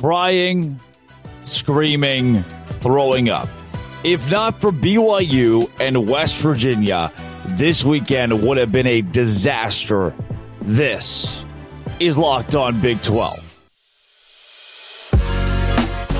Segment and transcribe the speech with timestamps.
[0.00, 0.80] crying,
[1.42, 2.42] screaming,
[2.78, 3.48] throwing up.
[4.02, 7.12] If not for BYU and West Virginia,
[7.44, 10.14] this weekend would have been a disaster.
[10.62, 11.44] This
[11.98, 13.44] is Locked On Big 12.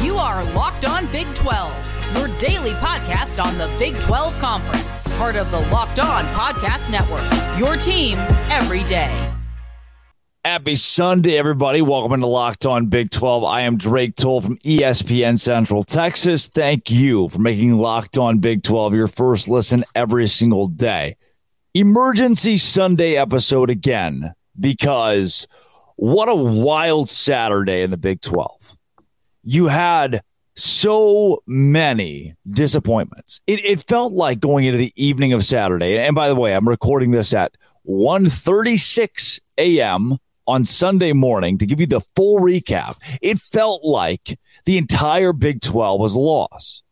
[0.02, 5.36] You are Locked On Big 12, your daily podcast on the Big 12 Conference, part
[5.36, 7.58] of the Locked On Podcast Network.
[7.58, 8.18] Your team
[8.50, 9.29] every day.
[10.42, 11.82] Happy Sunday, everybody.
[11.82, 13.44] Welcome to Locked On Big 12.
[13.44, 16.46] I am Drake Toll from ESPN Central Texas.
[16.46, 21.18] Thank you for making Locked On Big 12 your first listen every single day.
[21.74, 25.46] Emergency Sunday episode again, because
[25.96, 28.50] what a wild Saturday in the Big 12.
[29.44, 30.22] You had
[30.56, 33.42] so many disappointments.
[33.46, 35.98] It, it felt like going into the evening of Saturday.
[35.98, 41.80] And by the way, I'm recording this at 1:36 a.m on Sunday morning to give
[41.80, 46.82] you the full recap, it felt like the entire Big 12 was a loss.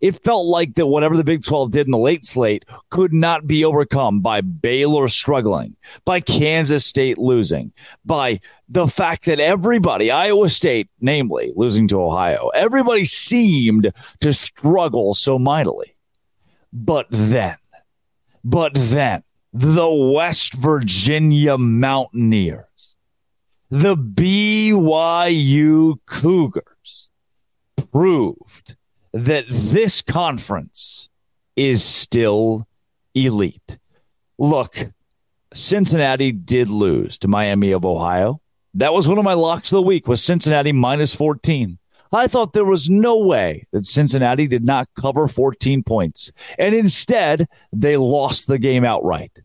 [0.00, 3.46] It felt like that whatever the Big 12 did in the late slate could not
[3.46, 7.72] be overcome by Baylor struggling, by Kansas State losing,
[8.04, 15.14] by the fact that everybody, Iowa State, namely, losing to Ohio, everybody seemed to struggle
[15.14, 15.94] so mightily.
[16.72, 17.56] But then,
[18.44, 22.67] but then, the West Virginia Mountaineers
[23.70, 25.60] the BYU
[26.06, 27.10] Cougars
[27.92, 28.76] proved
[29.12, 31.08] that this conference
[31.56, 32.66] is still
[33.14, 33.78] elite.
[34.38, 34.90] Look,
[35.52, 38.40] Cincinnati did lose to Miami of Ohio.
[38.74, 41.78] That was one of my locks of the week was Cincinnati minus 14.
[42.12, 46.32] I thought there was no way that Cincinnati did not cover 14 points.
[46.58, 49.42] And instead, they lost the game outright.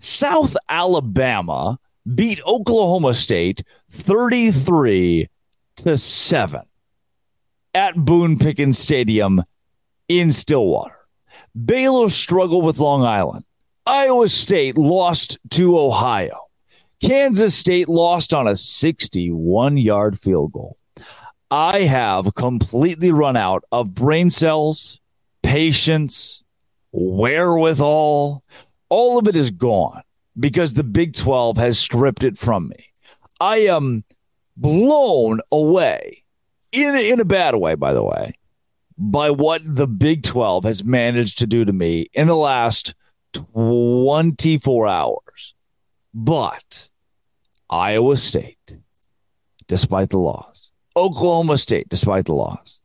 [0.00, 1.78] South Alabama
[2.14, 5.28] beat Oklahoma State 33
[5.76, 6.62] to 7
[7.74, 9.42] at Boone Pickens Stadium
[10.08, 10.96] in Stillwater.
[11.64, 13.44] Baylor struggled with Long Island.
[13.86, 16.38] Iowa State lost to Ohio.
[17.02, 20.76] Kansas State lost on a 61 yard field goal.
[21.50, 25.00] I have completely run out of brain cells,
[25.42, 26.42] patience,
[26.92, 28.42] wherewithal.
[28.88, 30.02] All of it is gone
[30.38, 32.92] because the Big 12 has stripped it from me.
[33.40, 34.04] I am
[34.56, 36.24] blown away
[36.70, 38.38] in, in a bad way, by the way,
[38.96, 42.94] by what the Big 12 has managed to do to me in the last
[43.32, 45.54] 24 hours.
[46.14, 46.88] But
[47.70, 48.76] Iowa State,
[49.66, 52.80] despite the loss, Oklahoma State, despite the loss,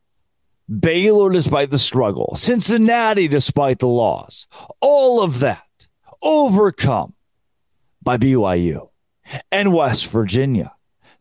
[0.68, 4.46] Baylor, despite the struggle, Cincinnati, despite the loss,
[4.80, 5.88] all of that
[6.22, 7.14] overcome
[8.08, 8.88] by BYU
[9.52, 10.72] and West Virginia.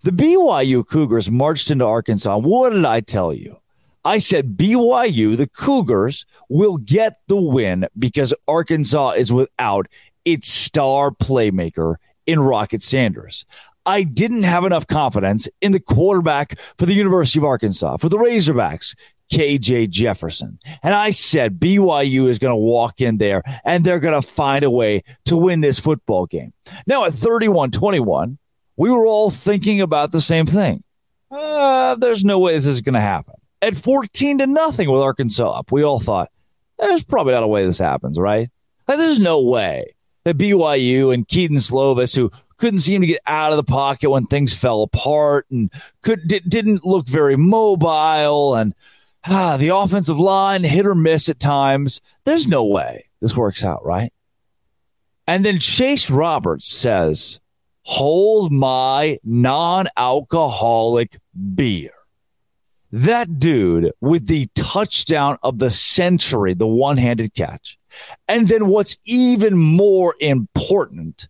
[0.03, 2.37] The BYU Cougars marched into Arkansas.
[2.37, 3.59] What did I tell you?
[4.05, 9.87] I said BYU, the Cougars, will get the win because Arkansas is without
[10.23, 11.95] its star playmaker
[12.25, 13.43] in Rocket Sanders.
[13.87, 18.17] I didn't have enough confidence in the quarterback for the University of Arkansas, for the
[18.17, 18.95] Razorbacks,
[19.31, 20.59] KJ Jefferson.
[20.83, 24.65] And I said BYU is going to walk in there and they're going to find
[24.65, 26.53] a way to win this football game.
[26.85, 28.37] Now at 31 21,
[28.75, 30.83] we were all thinking about the same thing.
[31.31, 33.35] Uh, there's no way this is going to happen.
[33.61, 36.29] At 14 to nothing with Arkansas up, we all thought,
[36.77, 38.49] there's probably not a way this happens, right?
[38.87, 39.95] Like, there's no way
[40.25, 44.25] that BYU and Kedon Slovis, who couldn't seem to get out of the pocket when
[44.25, 48.73] things fell apart and could didn't look very mobile and
[49.25, 52.01] ah, the offensive line hit or miss at times.
[52.23, 54.11] There's no way this works out, right?
[55.27, 57.39] And then Chase Roberts says,
[57.83, 61.19] Hold my non alcoholic
[61.55, 61.91] beer.
[62.91, 67.77] That dude with the touchdown of the century, the one handed catch.
[68.27, 71.27] And then what's even more important,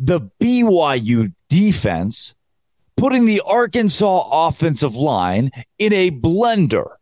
[0.00, 2.34] the BYU defense
[2.96, 6.96] putting the Arkansas offensive line in a blender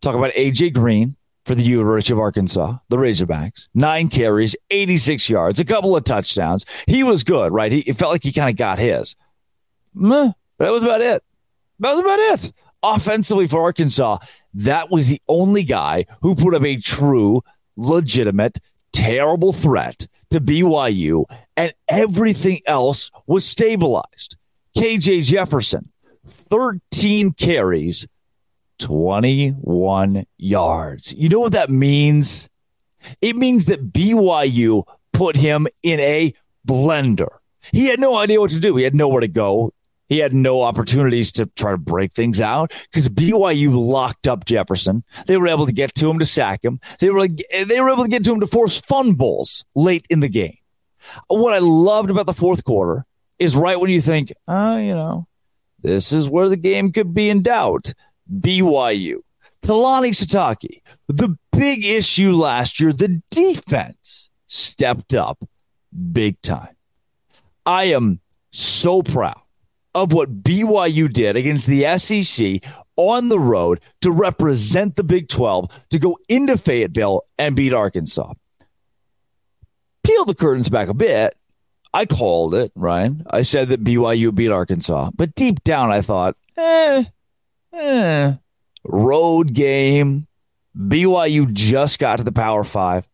[0.00, 3.68] Talk about AJ Green for the University of Arkansas, the Razorbacks.
[3.74, 6.64] Nine carries, 86 yards, a couple of touchdowns.
[6.86, 7.70] He was good, right?
[7.70, 9.14] He it felt like he kind of got his.
[9.94, 11.22] Meh, that was about it.
[11.80, 12.52] That was about it.
[12.82, 14.18] Offensively for Arkansas,
[14.54, 17.42] that was the only guy who put up a true,
[17.76, 18.58] legitimate,
[18.92, 21.24] terrible threat to BYU,
[21.56, 24.36] and everything else was stabilized.
[24.76, 25.90] KJ Jefferson,
[26.24, 28.06] 13 carries,
[28.78, 31.12] 21 yards.
[31.12, 32.48] You know what that means?
[33.20, 36.34] It means that BYU put him in a
[36.66, 37.28] blender.
[37.72, 38.76] He had no idea what to do.
[38.76, 39.72] He had nowhere to go.
[40.10, 45.04] He had no opportunities to try to break things out because BYU locked up Jefferson.
[45.26, 46.80] They were able to get to him to sack him.
[46.98, 50.28] They were they were able to get to him to force fumbles late in the
[50.28, 50.58] game.
[51.28, 53.06] What I loved about the fourth quarter
[53.38, 55.28] is right when you think, oh, you know,
[55.80, 57.94] this is where the game could be in doubt.
[58.30, 59.18] BYU,
[59.62, 65.38] Kalani Sitake, the big issue last year, the defense stepped up
[66.12, 66.76] big time.
[67.64, 68.20] I am
[68.50, 69.40] so proud
[69.94, 72.62] of what BYU did against the SEC
[72.96, 78.34] on the road to represent the Big 12 to go into Fayetteville and beat Arkansas.
[80.04, 81.36] Peel the curtains back a bit.
[81.92, 83.24] I called it, Ryan.
[83.28, 87.04] I said that BYU beat Arkansas, but deep down I thought, eh,
[87.72, 88.34] eh,
[88.84, 90.26] road game.
[90.76, 93.08] BYU just got to the Power Five.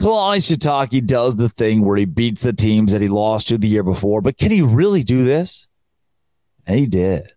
[0.00, 3.68] Kalani Sitake does the thing where he beats the teams that he lost to the
[3.68, 5.68] year before, but can he really do this?
[6.66, 7.32] And he did.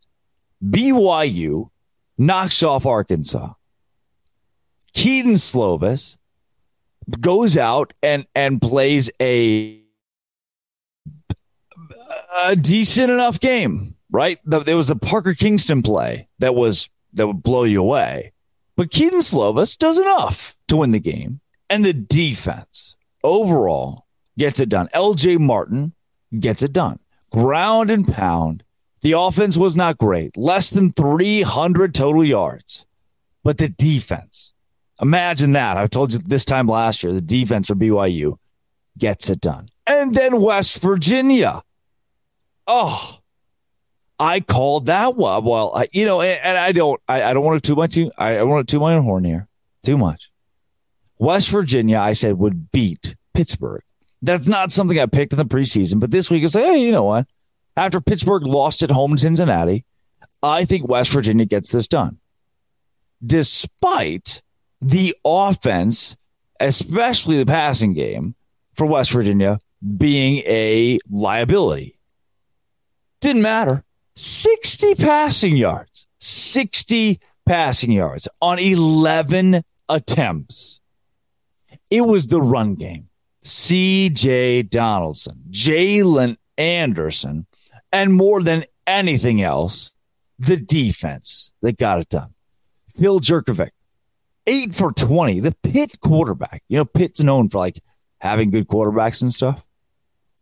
[0.64, 1.70] BYU
[2.18, 3.54] knocks off Arkansas.
[4.94, 6.18] Kedon Slovis
[7.20, 9.82] goes out and and plays a
[12.44, 14.40] a decent enough game, right?
[14.46, 18.34] There was a Parker Kingston play that was that would blow you away,
[18.76, 21.40] but Kedon Slovis does enough to win the game,
[21.70, 24.06] and the defense overall
[24.38, 24.90] gets it done.
[24.94, 25.38] L.J.
[25.38, 25.94] Martin
[26.40, 27.00] gets it done.
[27.32, 28.64] Ground and pound
[29.02, 32.86] the offense was not great, less than 300 total yards.
[33.44, 34.54] But the defense,
[35.02, 35.78] imagine that.
[35.78, 38.38] I told you this time last year, the defense for BYU
[38.98, 39.70] gets it done.
[39.88, 41.64] And then West Virginia.
[42.68, 43.20] Oh,
[44.20, 45.46] I called that one.
[45.46, 47.98] Well, I, you know, and, and I don't, I, I, don't want to too much.
[48.18, 49.48] I, I want to toot my own horn here.
[49.82, 50.30] Too much.
[51.18, 53.82] West Virginia, I said, would beat Pittsburgh.
[54.22, 56.92] That's not something I picked in the preseason, but this week it's like, hey, you
[56.92, 57.28] know what?
[57.80, 59.86] After Pittsburgh lost at home in Cincinnati,
[60.44, 62.20] I think West Virginia gets this done.
[63.26, 64.42] Despite
[64.82, 66.18] the offense,
[66.60, 68.36] especially the passing game
[68.74, 69.60] for West Virginia
[69.98, 71.98] being a liability.
[73.22, 73.84] Didn't matter.
[74.16, 80.82] 60 passing yards, 60 passing yards on 11 attempts.
[81.90, 83.08] It was the run game.
[83.46, 87.48] CJ Donaldson, Jalen Anderson,
[87.92, 89.92] and more than anything else,
[90.38, 92.34] the defense that got it done.
[92.98, 93.72] Phil Jurkovec,
[94.48, 95.40] eight for 20.
[95.40, 97.82] The Pitt quarterback, you know, Pitt's known for like
[98.20, 99.64] having good quarterbacks and stuff.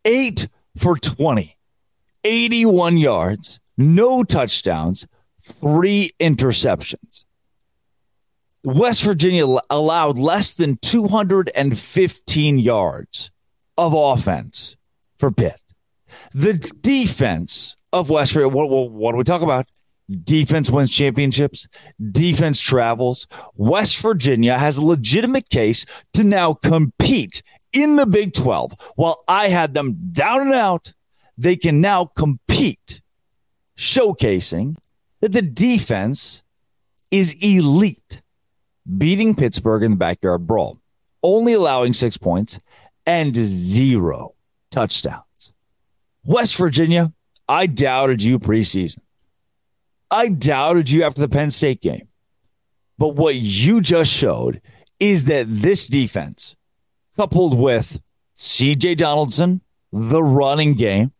[0.05, 0.47] Eight
[0.77, 1.57] for 20,
[2.23, 5.07] 81 yards, no touchdowns,
[5.41, 7.25] three interceptions.
[8.63, 13.31] West Virginia allowed less than 215 yards
[13.77, 14.75] of offense
[15.17, 15.59] for Pitt.
[16.33, 19.67] The defense of West Virginia, what, what, what do we talk about?
[20.23, 21.67] Defense wins championships.
[22.11, 23.27] Defense travels.
[23.55, 27.41] West Virginia has a legitimate case to now compete
[27.73, 28.73] in the Big 12.
[28.95, 30.93] While I had them down and out,
[31.37, 33.01] they can now compete,
[33.77, 34.75] showcasing
[35.19, 36.43] that the defense
[37.11, 38.21] is elite,
[38.97, 40.79] beating Pittsburgh in the backyard brawl,
[41.21, 42.59] only allowing six points
[43.05, 44.35] and zero
[44.71, 45.26] touchdowns.
[46.27, 47.13] West Virginia,
[47.47, 48.97] I doubted you preseason.
[50.11, 52.09] I doubted you after the Penn State game.
[52.97, 54.61] But what you just showed
[54.99, 56.57] is that this defense,
[57.15, 58.01] coupled with
[58.35, 59.61] CJ Donaldson,
[59.93, 61.13] the running game,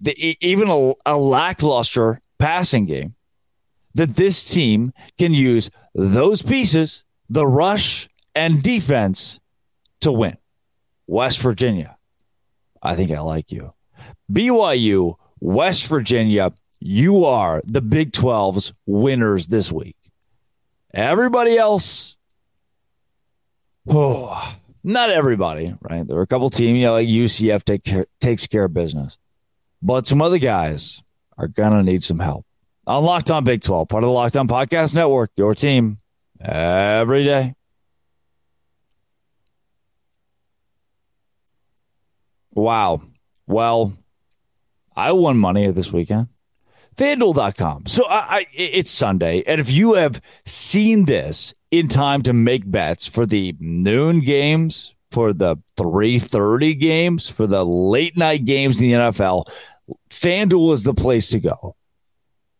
[0.00, 3.16] the, even a, a lackluster passing game,
[3.94, 9.40] that this team can use those pieces, the rush and defense,
[10.00, 10.36] to win.
[11.08, 11.96] West Virginia,
[12.80, 13.72] I think I like you.
[14.30, 19.96] BYU, West Virginia, you are the Big 12's winners this week.
[20.92, 22.16] Everybody else,
[23.88, 26.06] oh, not everybody, right?
[26.06, 29.16] There are a couple teams, you know, like UCF take care, takes care of business,
[29.80, 31.02] but some other guys
[31.38, 32.44] are gonna need some help.
[32.86, 35.98] On Locked On Big 12, part of the Locked On Podcast Network, your team
[36.40, 37.54] every day.
[42.54, 43.02] Wow.
[43.46, 43.96] Well,
[44.94, 46.28] I won money this weekend.
[46.96, 47.86] FanDuel.com.
[47.86, 52.70] So I, I, it's Sunday, and if you have seen this in time to make
[52.70, 58.88] bets for the noon games, for the 3:30 games, for the late night games in
[58.88, 59.46] the NFL,
[60.10, 61.76] FanDuel is the place to go.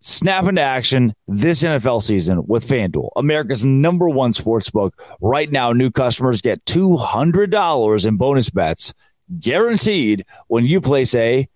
[0.01, 5.01] Snap into action this NFL season with FanDuel, America's number one sports book.
[5.21, 8.93] Right now, new customers get $200 in bonus bets
[9.39, 11.49] guaranteed when you place a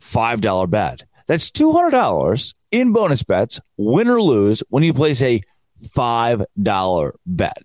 [0.00, 1.04] $5 bet.
[1.26, 5.40] That's $200 in bonus bets, win or lose, when you place a
[5.88, 7.62] $5 bet.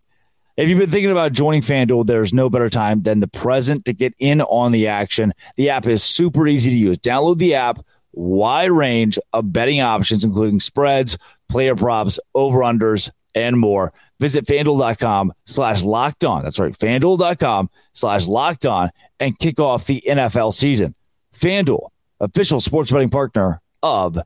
[0.57, 3.93] If you've been thinking about joining FanDuel, there's no better time than the present to
[3.93, 5.33] get in on the action.
[5.55, 6.97] The app is super easy to use.
[6.99, 7.79] Download the app,
[8.11, 13.93] wide range of betting options, including spreads, player props, over-unders, and more.
[14.19, 16.43] Visit fanduel.com slash locked on.
[16.43, 20.95] That's right, fanduel.com slash locked on and kick off the NFL season.
[21.33, 24.17] FanDuel, official sports betting partner of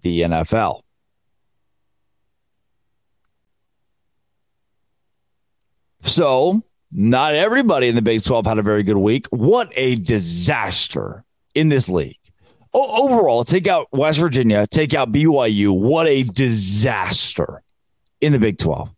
[0.00, 0.82] the NFL.
[6.04, 9.26] So, not everybody in the Big 12 had a very good week.
[9.30, 12.18] What a disaster in this league.
[12.74, 15.78] O- overall, take out West Virginia, take out BYU.
[15.78, 17.62] What a disaster
[18.22, 18.90] in the Big 12.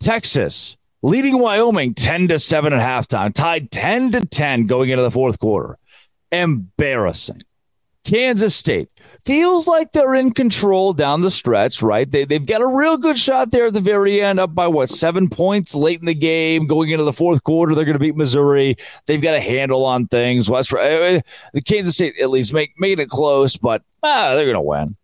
[0.00, 5.10] Texas leading Wyoming 10 to 7 at halftime, tied 10 to 10 going into the
[5.10, 5.78] fourth quarter.
[6.30, 7.42] Embarrassing.
[8.04, 8.88] Kansas State
[9.24, 12.10] feels like they're in control down the stretch, right?
[12.10, 14.88] They, they've got a real good shot there at the very end, up by what,
[14.88, 17.74] seven points late in the game, going into the fourth quarter.
[17.74, 18.76] They're going to beat Missouri.
[19.06, 20.48] They've got a handle on things.
[20.48, 21.20] West, uh,
[21.52, 24.96] the Kansas State at least make, making it close, but ah, they're going to win.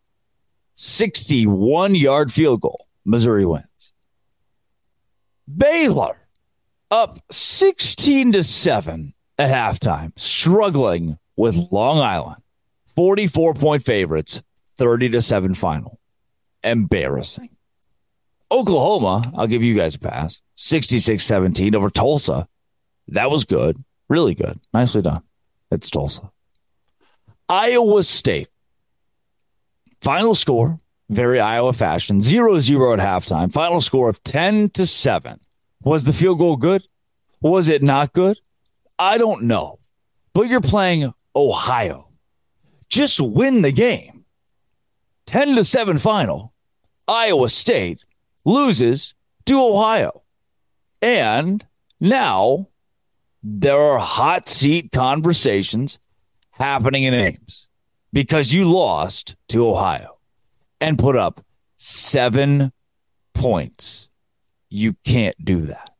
[0.76, 2.85] 61 yard field goal.
[3.06, 3.92] Missouri wins.
[5.54, 6.16] Baylor
[6.90, 12.42] up 16 to 7 at halftime, struggling with Long Island.
[12.96, 14.42] 44 point favorites,
[14.76, 15.98] 30 to 7 final.
[16.64, 17.50] Embarrassing.
[18.50, 20.40] Oklahoma, I'll give you guys a pass.
[20.56, 22.48] 66 17 over Tulsa.
[23.08, 23.82] That was good.
[24.08, 24.58] Really good.
[24.72, 25.22] Nicely done.
[25.70, 26.30] It's Tulsa.
[27.48, 28.48] Iowa State.
[30.00, 33.52] Final score, very Iowa fashion, 0 0 at halftime.
[33.52, 35.40] Final score of 10 to 7.
[35.82, 36.86] Was the field goal good?
[37.40, 38.38] Was it not good?
[38.98, 39.78] I don't know.
[40.32, 42.06] But you're playing Ohio
[42.88, 44.24] just win the game.
[45.26, 46.52] 10 to 7 final.
[47.08, 48.04] Iowa State
[48.44, 49.14] loses
[49.46, 50.22] to Ohio.
[51.02, 51.64] And
[52.00, 52.68] now
[53.42, 55.98] there are hot seat conversations
[56.50, 57.68] happening in Ames
[58.12, 60.15] because you lost to Ohio
[60.80, 61.40] and put up
[61.76, 62.72] seven
[63.34, 64.08] points.
[64.68, 65.90] You can't do that.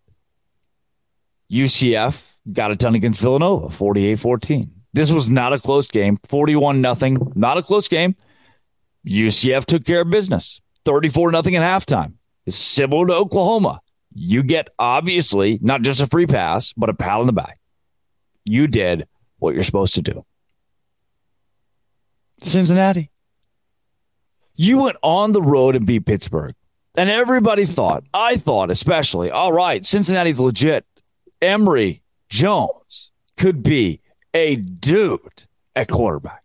[1.51, 4.71] UCF got it done against Villanova, 48 14.
[4.93, 6.19] This was not a close game.
[6.29, 7.19] 41 nothing.
[7.35, 8.17] Not a close game.
[9.07, 10.61] UCF took care of business.
[10.85, 12.15] 34 nothing at halftime.
[12.47, 13.81] It's similar to Oklahoma.
[14.15, 17.59] You get obviously not just a free pass, but a pat on the back.
[18.45, 19.07] You did
[19.39, 20.25] what you're supposed to do.
[22.43, 23.11] Cincinnati.
[24.57, 26.55] You went on the road and beat Pittsburgh.
[26.97, 30.87] And everybody thought, I thought especially, all right, Cincinnati's legit.
[31.43, 34.01] Emory Jones could be
[34.33, 35.45] a dude
[35.75, 36.43] at quarterback.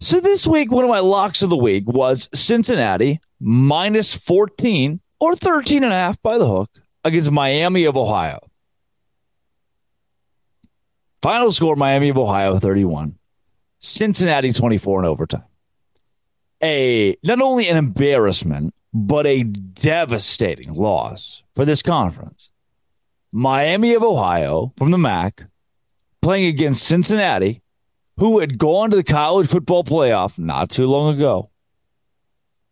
[0.00, 5.34] So this week, one of my locks of the week was Cincinnati minus 14 or
[5.34, 6.70] 13 and a half by the hook
[7.04, 8.48] against Miami of Ohio.
[11.20, 13.18] Final score Miami of Ohio 31.
[13.80, 15.44] Cincinnati 24 in overtime.
[16.62, 22.50] A not only an embarrassment, but a devastating loss for this conference.
[23.30, 25.44] Miami of Ohio from the MAC
[26.22, 27.62] playing against Cincinnati,
[28.16, 31.50] who had gone to the college football playoff not too long ago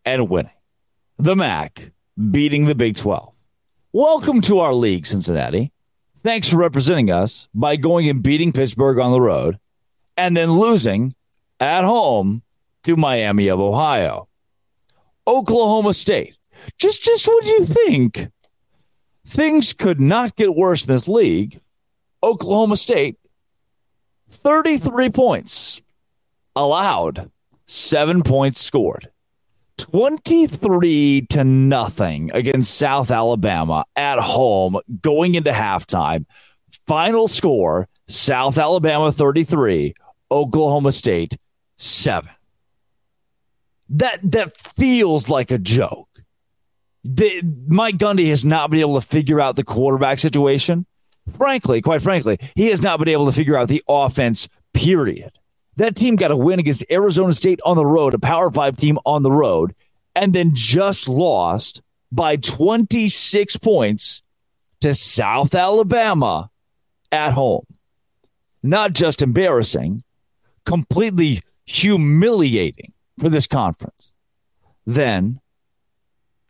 [0.03, 0.51] and winning.
[1.17, 1.91] The MAC
[2.31, 3.33] beating the Big 12.
[3.93, 5.71] Welcome to our league, Cincinnati.
[6.17, 9.59] Thanks for representing us by going and beating Pittsburgh on the road
[10.17, 11.15] and then losing
[11.59, 12.41] at home
[12.87, 14.29] to Miami of Ohio.
[15.27, 16.37] Oklahoma State.
[16.77, 18.29] Just just what do you think?
[19.27, 21.59] Things could not get worse in this league.
[22.23, 23.17] Oklahoma State
[24.29, 25.81] 33 points
[26.55, 27.29] allowed,
[27.65, 29.09] seven points scored.
[29.79, 36.25] 23 to nothing against South Alabama at home going into halftime.
[36.87, 39.93] Final score South Alabama 33,
[40.31, 41.37] Oklahoma State
[41.75, 42.31] 7.
[43.89, 46.09] That that feels like a joke.
[47.03, 50.85] The, Mike Gundy has not been able to figure out the quarterback situation
[51.35, 55.31] frankly, quite frankly, he has not been able to figure out the offense, period.
[55.77, 58.97] That team got a win against Arizona State on the road, a Power Five team
[59.05, 59.75] on the road,
[60.15, 64.23] and then just lost by 26 points
[64.81, 66.49] to South Alabama
[67.11, 67.65] at home.
[68.63, 70.03] Not just embarrassing,
[70.65, 74.11] completely humiliating for this conference.
[74.85, 75.41] Then,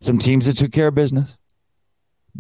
[0.01, 1.38] some teams that took care of business.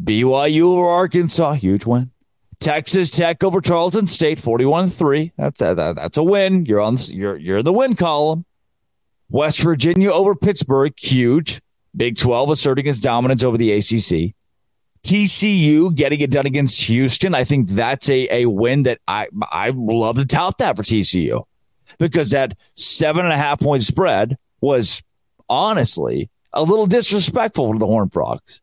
[0.01, 2.11] BYU or Arkansas, huge win.
[2.59, 5.31] Texas Tech over Tarleton State, 41-3.
[5.37, 6.65] That's a, that's a win.
[6.65, 8.45] You're on you're you're in the win column.
[9.29, 11.61] West Virginia over Pittsburgh, huge.
[11.95, 14.35] Big 12 asserting its dominance over the ACC.
[15.03, 17.33] TCU getting it done against Houston.
[17.33, 21.43] I think that's a, a win that I I love to tout that for TCU
[21.99, 25.01] because that seven and a half point spread was
[25.49, 28.61] honestly a little disrespectful to the Horn Frogs.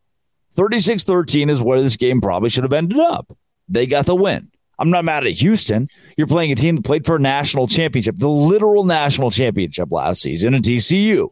[0.56, 3.36] 36 13 is where this game probably should have ended up.
[3.68, 4.50] They got the win.
[4.78, 5.88] I'm not mad at Houston.
[6.16, 10.22] You're playing a team that played for a national championship, the literal national championship last
[10.22, 11.30] season in TCU.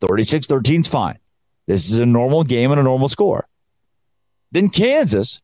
[0.00, 1.18] 36 13 is fine.
[1.66, 3.46] This is a normal game and a normal score.
[4.52, 5.40] Then Kansas,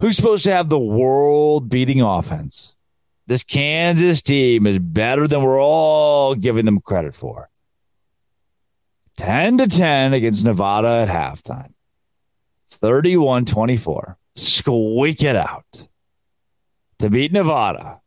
[0.00, 2.74] who's supposed to have the world beating offense.
[3.26, 7.48] This Kansas team is better than we're all giving them credit for.
[9.16, 11.72] 10 to 10 against Nevada at halftime.
[12.70, 14.16] 31 24.
[14.34, 15.86] Squeak it out
[16.98, 18.00] to beat Nevada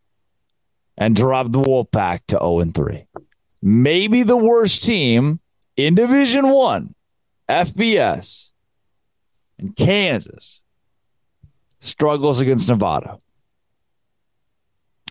[0.98, 3.06] and drop the Wolfpack to 0 3.
[3.62, 5.40] Maybe the worst team
[5.76, 6.96] in Division 1,
[7.50, 8.52] FBS,
[9.58, 10.62] and Kansas
[11.80, 13.20] struggles against Nevada.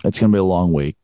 [0.04, 0.96] It's going to be a long week.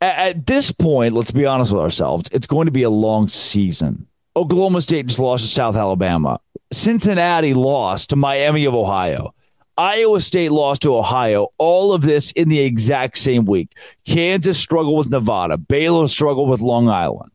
[0.00, 3.28] At, at this point, let's be honest with ourselves, it's going to be a long
[3.28, 4.06] season.
[4.34, 6.40] Oklahoma State just lost to South Alabama.
[6.72, 9.34] Cincinnati lost to Miami of Ohio.
[9.76, 11.48] Iowa State lost to Ohio.
[11.58, 13.70] All of this in the exact same week.
[14.06, 15.56] Kansas struggled with Nevada.
[15.56, 17.30] Baylor struggled with Long Island.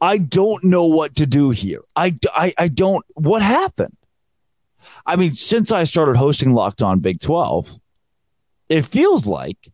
[0.00, 1.80] I don't know what to do here.
[1.94, 3.04] I, I, I don't.
[3.14, 3.96] What happened?
[5.06, 7.78] I mean, since I started hosting Locked On Big 12,
[8.68, 9.72] it feels like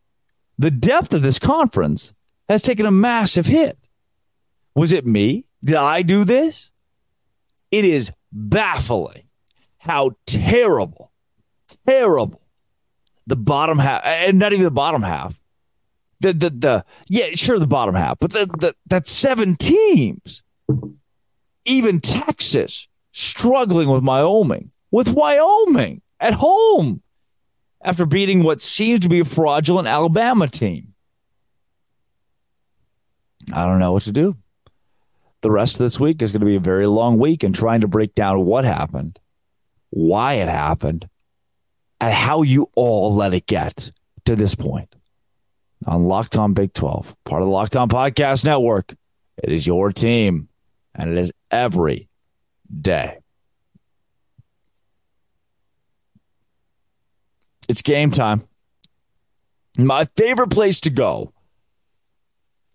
[0.59, 2.13] the depth of this conference
[2.49, 3.89] has taken a massive hit.
[4.75, 5.45] Was it me?
[5.65, 6.71] Did I do this?
[7.71, 9.25] It is baffling
[9.79, 11.11] how terrible,
[11.87, 12.43] terrible
[13.27, 15.39] the bottom half, and not even the bottom half.
[16.21, 20.43] The the the yeah, sure the bottom half, but the, the that seven teams,
[21.65, 27.02] even Texas struggling with Wyoming, with Wyoming at home
[27.83, 30.95] after beating what seems to be a fraudulent Alabama team.
[33.53, 34.37] I don't know what to do
[35.43, 37.83] the rest of this week is going to be a very long week and trying
[37.83, 39.19] to break down what happened,
[39.91, 41.09] why it happened,
[42.01, 43.93] and how you all let it get
[44.25, 44.95] to this point.
[45.87, 48.95] On Locked On Big 12, part of the Locked On Podcast Network,
[49.37, 50.49] it is your team,
[50.95, 52.09] and it is every
[52.81, 53.19] day.
[57.69, 58.47] It's game time.
[59.79, 61.33] My favorite place to go,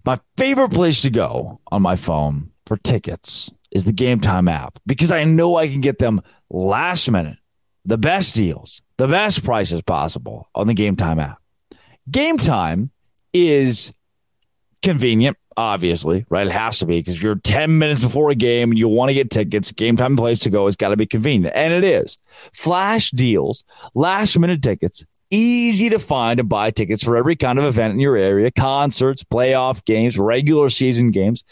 [0.05, 4.79] my favorite place to go on my phone for tickets is the Game Time app
[4.85, 7.37] because I know I can get them last minute,
[7.85, 11.39] the best deals, the best prices possible on the Game Time app.
[12.09, 12.89] Game Time
[13.33, 13.93] is
[14.81, 16.47] convenient, obviously, right?
[16.47, 19.13] It has to be because you're 10 minutes before a game and you want to
[19.13, 19.71] get tickets.
[19.71, 20.67] Game Time place to go.
[20.67, 21.55] It's got to be convenient.
[21.55, 22.17] And it is.
[22.53, 23.63] Flash deals,
[23.95, 27.99] last minute tickets, easy to find and buy tickets for every kind of event in
[27.99, 31.43] your area concerts, playoff games, regular season games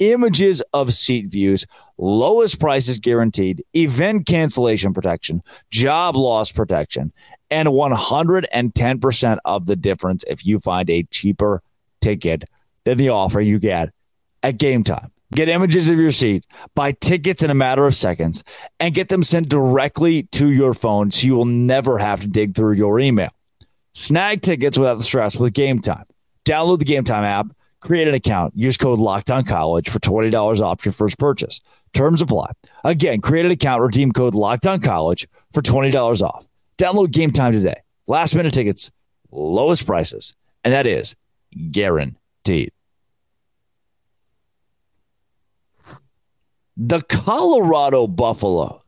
[0.00, 1.66] images of seat views,
[1.98, 7.12] lowest prices guaranteed, event cancellation protection, job loss protection,
[7.50, 11.62] and 110% of the difference if you find a cheaper
[12.00, 12.44] ticket
[12.84, 13.90] than the offer you get
[14.42, 15.10] at game time.
[15.32, 16.44] Get images of your seat,
[16.74, 18.44] buy tickets in a matter of seconds,
[18.78, 22.54] and get them sent directly to your phone so you will never have to dig
[22.54, 23.30] through your email.
[23.94, 26.04] Snag tickets without the stress with Game Time.
[26.44, 27.48] Download the Game Time app
[27.84, 28.56] Create an account.
[28.56, 31.60] Use code Lockdown College for twenty dollars off your first purchase.
[31.92, 32.52] Terms apply.
[32.82, 33.82] Again, create an account.
[33.82, 36.46] Redeem code Lockdown College for twenty dollars off.
[36.78, 37.82] Download Game Time today.
[38.06, 38.90] Last minute tickets,
[39.30, 40.32] lowest prices,
[40.64, 41.14] and that is
[41.70, 42.72] guaranteed.
[46.76, 48.84] The Colorado Buffalo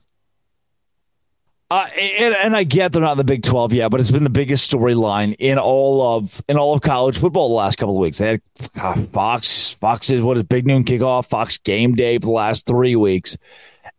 [1.68, 4.22] uh, and, and I get they're not in the Big Twelve yet, but it's been
[4.22, 8.01] the biggest storyline in all of in all of college football the last couple of
[8.01, 8.18] weeks.
[8.18, 8.42] They had
[8.81, 12.66] uh, Fox, Fox is what is Big Noon kickoff, Fox Game Day for the last
[12.66, 13.37] three weeks,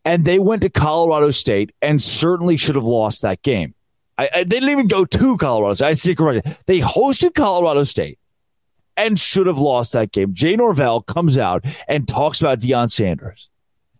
[0.06, 3.76] and they went to Colorado State and certainly should have lost that game.
[4.18, 5.74] I, I, they didn't even go to Colorado.
[5.74, 5.88] State.
[5.88, 6.54] I see correctly.
[6.68, 8.18] They hosted Colorado State
[8.96, 10.34] and should have lost that game.
[10.34, 13.50] Jay Norvell comes out and talks about Deion Sanders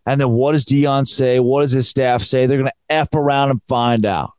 [0.08, 1.38] and then what does Deion say?
[1.38, 2.46] What does his staff say?
[2.46, 4.32] They're going to F around and find out.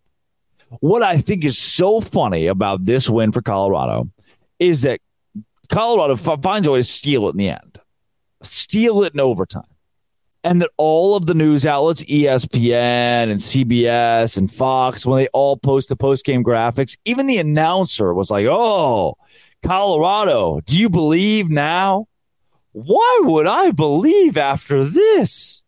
[0.80, 4.10] What I think is so funny about this win for Colorado
[4.58, 5.00] is that
[5.70, 7.80] Colorado f- finds a way to steal it in the end,
[8.42, 9.64] steal it in overtime.
[10.44, 15.58] and that all of the news outlets, ESPN and CBS and Fox, when they all
[15.58, 19.18] post the post game graphics, even the announcer was like, "Oh,
[19.62, 22.08] Colorado, do you believe now?"
[22.72, 25.64] Why would I believe after this?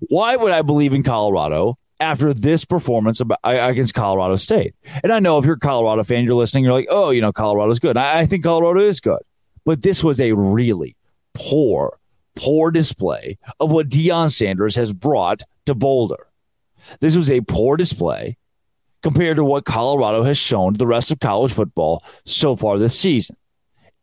[0.00, 4.74] Why would I believe in Colorado after this performance against Colorado State?
[5.02, 7.32] And I know if you're a Colorado fan, you're listening, you're like, oh, you know,
[7.32, 7.96] Colorado's good.
[7.96, 9.20] I, think Colorado is good.
[9.64, 10.96] But this was a really
[11.34, 11.98] poor,
[12.34, 16.26] poor display of what Deion Sanders has brought to Boulder.
[17.00, 18.36] This was a poor display
[19.02, 22.98] compared to what Colorado has shown to the rest of college football so far this
[22.98, 23.36] season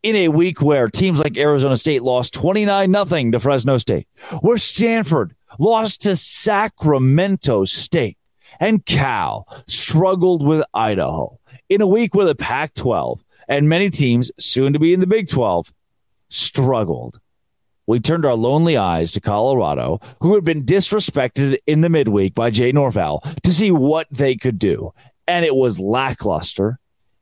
[0.02, 4.06] in a week where teams like Arizona State lost 29 nothing to Fresno State,
[4.40, 8.16] where Stanford lost to Sacramento State,
[8.60, 11.38] and Cal struggled with Idaho.
[11.68, 15.06] In a week where the Pac 12 and many teams, soon to be in the
[15.06, 15.72] Big 12,
[16.28, 17.20] struggled.
[17.86, 22.50] We turned our lonely eyes to Colorado, who had been disrespected in the midweek by
[22.50, 24.92] Jay Norvell, to see what they could do.
[25.26, 26.78] And it was lackluster.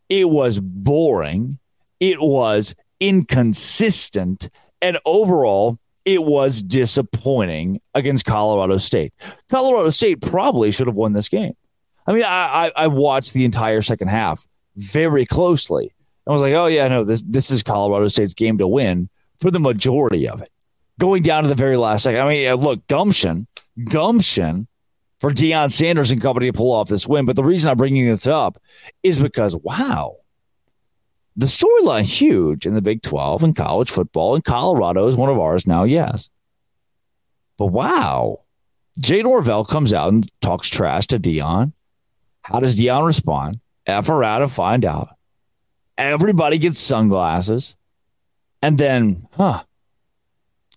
[0.08, 1.58] It was boring
[2.00, 4.48] it was inconsistent,
[4.80, 9.12] and overall, it was disappointing against Colorado State.
[9.50, 11.54] Colorado State probably should have won this game.
[12.06, 15.92] I mean, I, I, I watched the entire second half very closely.
[16.26, 19.50] I was like, oh yeah, no, this this is Colorado State's game to win for
[19.50, 20.50] the majority of it.
[20.98, 22.20] Going down to the very last second.
[22.20, 23.46] I mean, look, gumption,
[23.90, 24.66] gumption
[25.20, 27.26] for Deion Sanders and company to pull off this win.
[27.26, 28.58] But the reason I'm bringing this up
[29.02, 30.16] is because wow,
[31.36, 35.38] the storyline huge in the Big 12 and college football, and Colorado is one of
[35.38, 36.30] ours now, yes.
[37.58, 38.40] But wow,
[38.98, 41.72] Jay Norvell comes out and talks trash to Deion.
[42.42, 43.60] How does Deion respond?
[43.86, 45.10] F her out find out.
[45.98, 47.76] Everybody gets sunglasses.
[48.62, 49.62] And then, huh,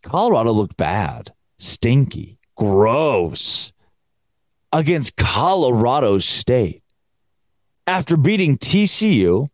[0.01, 3.71] Colorado looked bad, stinky, gross
[4.71, 6.83] against Colorado State.
[7.87, 9.47] After beating TCU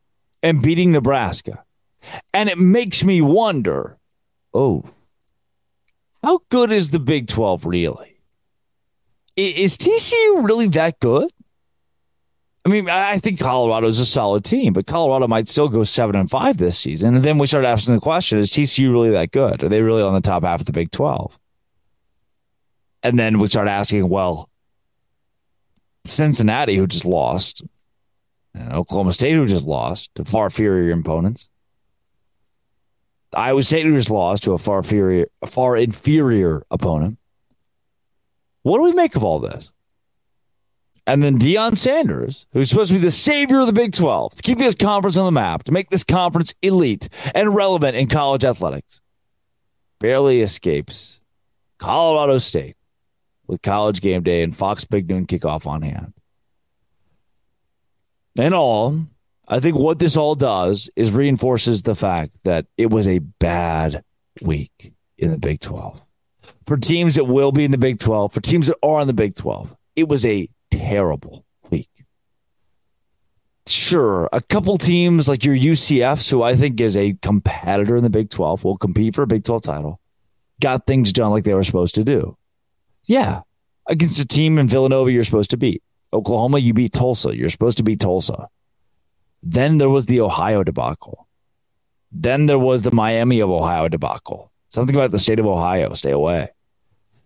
[0.45, 1.63] and beating Nebraska.
[2.31, 3.97] And it makes me wonder
[4.53, 4.85] oh,
[6.23, 8.21] how good is the Big 12 really?
[9.35, 11.29] Is TCU really that good?
[12.65, 16.15] I mean, I think Colorado is a solid team, but Colorado might still go seven
[16.15, 17.15] and five this season.
[17.15, 19.61] And then we start asking the question: Is TCU really that good?
[19.63, 21.37] Are they really on the top half of the Big Twelve?
[23.03, 24.49] And then we start asking, well,
[26.07, 27.61] Cincinnati, who just lost,
[28.55, 31.47] and Oklahoma State, who just lost to far inferior opponents.
[33.33, 37.17] Iowa State, who just lost to a far inferior, a far inferior opponent.
[38.63, 39.71] What do we make of all this?
[41.05, 44.41] And then Deion Sanders, who's supposed to be the savior of the Big 12, to
[44.41, 48.45] keep this conference on the map, to make this conference elite and relevant in college
[48.45, 49.01] athletics,
[49.99, 51.19] barely escapes
[51.77, 52.77] Colorado State
[53.45, 56.13] with college game day and Fox Big Noon kickoff on hand
[58.37, 58.99] in all,
[59.47, 64.03] I think what this all does is reinforces the fact that it was a bad
[64.41, 66.01] week in the Big 12.
[66.65, 69.13] For teams that will be in the Big 12, for teams that are in the
[69.13, 71.89] Big 12, it was a terrible week.
[73.67, 78.09] Sure, a couple teams like your UCFs, who I think is a competitor in the
[78.09, 79.99] Big 12, will compete for a Big 12 title,
[80.59, 82.35] got things done like they were supposed to do.
[83.05, 83.41] Yeah,
[83.87, 85.83] against a team in Villanova you're supposed to beat.
[86.15, 87.35] Oklahoma, you beat Tulsa.
[87.35, 88.47] You're supposed to beat Tulsa.
[89.43, 91.27] Then there was the Ohio debacle.
[92.11, 94.51] Then there was the Miami of Ohio debacle.
[94.69, 95.93] Something about the state of Ohio.
[95.93, 96.49] Stay away.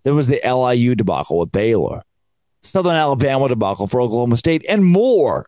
[0.04, 2.04] There was the LIU debacle with Baylor.
[2.62, 5.45] Southern Alabama debacle for Oklahoma State, and more.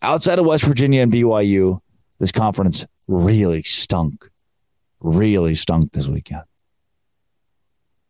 [0.00, 1.80] Outside of West Virginia and BYU,
[2.18, 4.30] this conference really stunk.
[5.00, 6.44] Really stunk this weekend.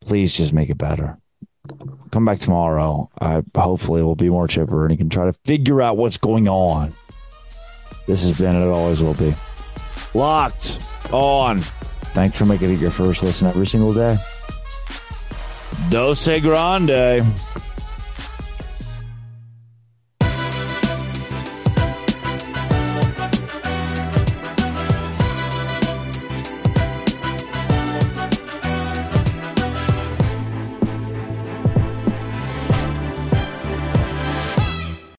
[0.01, 1.18] Please just make it better
[2.11, 3.11] come back tomorrow.
[3.20, 6.48] I hopefully will be more chipper and you can try to figure out what's going
[6.48, 6.94] on.
[8.07, 9.35] This has been it always will be.
[10.14, 11.61] Locked on.
[12.14, 14.16] Thanks for making it your first listen every single day.
[15.90, 17.24] Dose Grande.